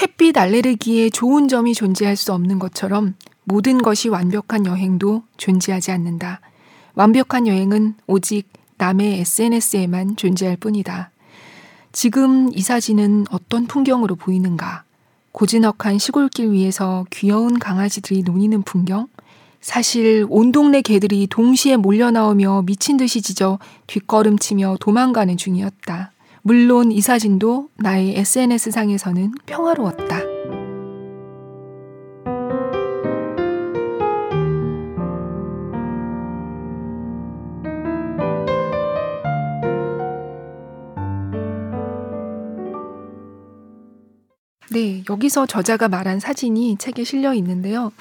[0.00, 6.40] 햇빛 알레르기에 좋은 점이 존재할 수 없는 것처럼 모든 것이 완벽한 여행도 존재하지 않는다.
[6.94, 11.11] 완벽한 여행은 오직 남의 SNS에만 존재할 뿐이다.
[11.92, 14.84] 지금 이 사진은 어떤 풍경으로 보이는가?
[15.32, 19.08] 고즈넉한 시골길 위에서 귀여운 강아지들이 노니는 풍경?
[19.60, 26.12] 사실 온 동네 개들이 동시에 몰려 나오며 미친 듯이 짖어 뒷걸음치며 도망가는 중이었다.
[26.42, 30.31] 물론 이 사진도 나의 SNS 상에서는 평화로웠다.
[44.72, 47.92] 네, 여기서 저자가 말한 사진이 책에 실려 있는데요.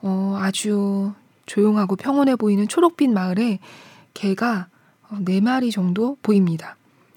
[0.00, 1.12] 어, 아주
[1.44, 3.58] 조용하고 평온해 보이는 초록빛 마을에
[4.14, 4.68] 개가
[5.10, 6.76] 어, 네 마리 정도 보입니다.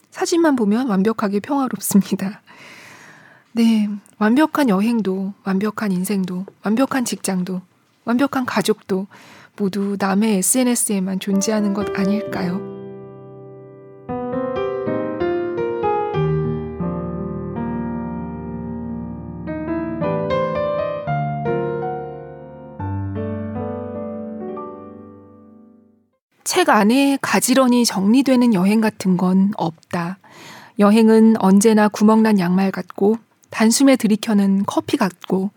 [0.09, 2.41] 사진만 보면 완벽하게 평화롭습니다.
[3.53, 7.61] 네, 완벽한 여행도, 완벽한 인생도, 완벽한 직장도,
[8.03, 9.07] 완벽한 가족도
[9.57, 12.80] 모두 남의 SNS에만 존재하는 것 아닐까요?
[26.61, 30.19] 책 안에 가지런히 정리되는 여행 같은 건 없다.
[30.77, 33.17] 여행은 언제나 구멍난 양말 같고
[33.49, 35.49] 단숨에 들이켜는 커피 같고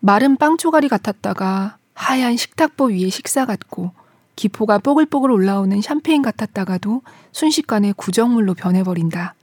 [0.00, 3.92] 마른 빵 조가리 같았다가 하얀 식탁보 위에 식사 같고
[4.36, 7.00] 기포가 뽀글뽀글 올라오는 샴페인 같았다가도
[7.32, 9.36] 순식간에 구정물로 변해버린다.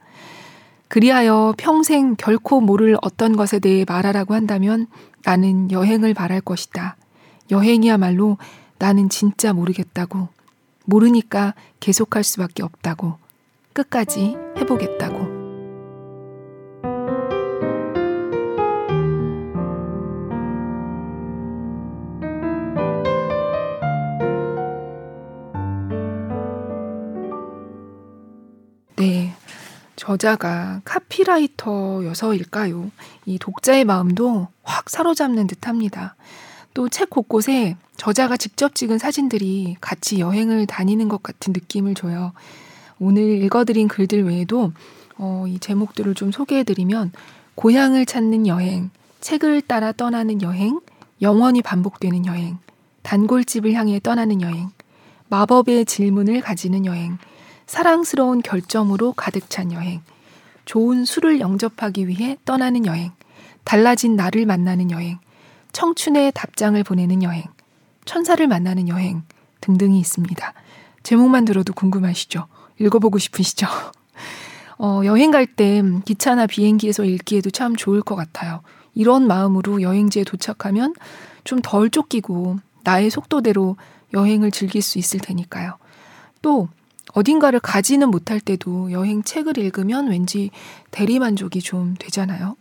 [0.88, 4.86] 그리하여 평생 결코 모를 어떤 것에 대해 말하라고 한다면
[5.24, 6.96] 나는 여행을 말할 것이다.
[7.50, 8.38] 여행이야말로
[8.78, 10.30] 나는 진짜 모르겠다고.
[10.92, 13.16] 모르니까 계속할 수밖에 없다고.
[13.72, 15.40] 끝까지 해보겠다고.
[28.98, 29.34] 네.
[29.96, 32.92] 저자가 카피라이터여서일까요?
[33.26, 36.16] 이 독자의 마음도 확 사로잡는 듯 합니다.
[36.74, 42.34] 또 책 곳곳에 저자가 직접 찍은 사진들이 같이 여행을 다니는 것 같은 느낌을 줘요.
[43.00, 44.72] 오늘 읽어드린 글들 외에도
[45.18, 47.12] 어, 이 제목들을 좀 소개해드리면
[47.56, 50.80] 고향을 찾는 여행, 책을 따라 떠나는 여행,
[51.22, 52.58] 영원히 반복되는 여행,
[53.04, 54.70] 단골집을 향해 떠나는 여행,
[55.30, 57.18] 마법의 질문을 가지는 여행,
[57.68, 60.02] 사랑스러운 결점으로 가득 찬 여행,
[60.66, 63.12] 좋은 술을 영접하기 위해 떠나는 여행,
[63.64, 65.20] 달라진 나를 만나는 여행,
[65.74, 67.44] 청춘의 답장을 보내는 여행,
[68.06, 69.24] 천사를 만나는 여행
[69.62, 70.54] 등등이 있습니다.
[71.04, 72.48] 제목만 들어도 궁금하시죠?
[72.80, 73.68] 읽어보고 싶으시죠?
[74.78, 78.62] 어, 여행 갈 때 기차나 비행기에서 읽기에도 참 좋을 것 같아요.
[78.96, 80.94] 이런 마음으로 여행지에 도착하면
[81.44, 83.78] 좀 덜 쫓기고 나의 속도대로
[84.14, 85.78] 여행을 즐길 수 있을 테니까요.
[86.42, 86.68] 또
[87.14, 90.50] 어딘가를 가지는 못할 때도 여행 책을 읽으면 왠지
[90.92, 92.56] 대리만족이 좀 되잖아요.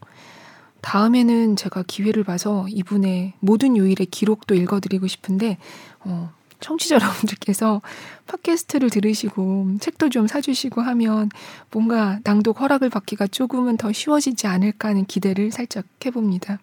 [0.82, 5.58] 다음에는 제가 기회를 봐서 이분의 모든 요일의 기록도 읽어드리고 싶은데,
[6.00, 7.80] 어, 청취자 여러분들께서
[8.26, 11.30] 팟캐스트를 들으시고 책도 좀 사주시고 하면
[11.70, 16.58] 뭔가 낭독 허락을 받기가 조금은 더 쉬워지지 않을까 하는 기대를 살짝 해봅니다.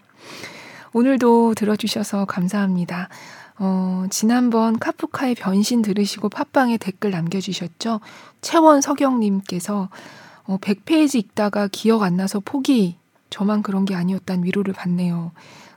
[0.93, 3.09] 오늘도 들어주셔서 감사합니다.
[3.59, 7.99] 어, 지난번 카프카의 변신 들으시고 팟빵에 댓글 남겨주셨죠?
[8.41, 9.89] 채원 석영님께서
[10.45, 12.97] 어, 100페이지 읽다가 기억 안 나서 포기.
[13.29, 15.31] 저만 그런 게 아니었단 위로를 받네요.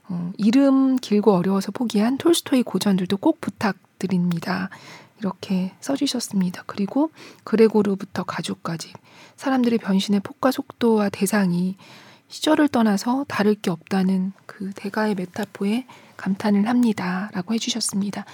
[0.09, 4.71] 어, 이름 길고 어려워서 포기한 톨스토이 고전들도 꼭 부탁드립니다.
[5.19, 6.65] 이렇게 써주셨습니다.
[6.67, 7.11] 그리고
[7.45, 8.93] 그레고르부터 가족까지
[9.37, 11.77] 사람들의 변신의 폭과 속도와 대상이
[12.29, 15.87] 시절을 떠나서 다를 게 없다는 그 대가의 메타포에
[16.17, 17.31] 감탄을 합니다.
[17.33, 18.25] 라고 해주셨습니다.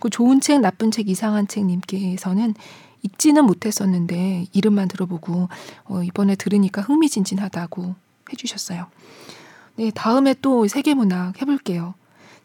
[0.00, 2.54] 그 좋은 책, 나쁜 책, 이상한 책님께서는
[3.02, 5.48] 읽지는 못했었는데 이름만 들어보고
[5.84, 7.94] 어, 이번에 들으니까 흥미진진하다고
[8.32, 8.86] 해주셨어요.
[9.76, 11.94] 네, 다음에 또 세계문학 해볼게요.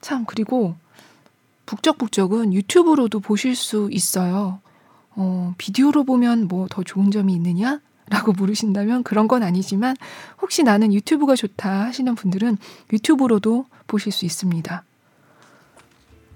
[0.02, 0.76] 참, 그리고
[1.66, 4.60] 북적북적은 유튜브로도 보실 수 있어요.
[5.12, 7.80] 어, 비디오로 보면 뭐 더 좋은 점이 있느냐?
[8.10, 9.96] 라고 물으신다면 그런 건 아니지만
[10.42, 12.58] 혹시 나는 유튜브가 좋다 하시는 분들은
[12.92, 14.84] 유튜브로도 보실 수 있습니다.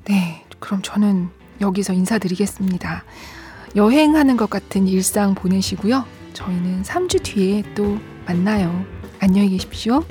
[0.06, 1.30] 네, 그럼 저는
[1.62, 3.04] 여기서 인사드리겠습니다.
[3.76, 6.06] 여행하는 것 같은 일상 보내시고요.
[6.34, 8.86] 저희는 3주 뒤에 또 만나요.
[9.24, 10.04] 안녕히 계십시오.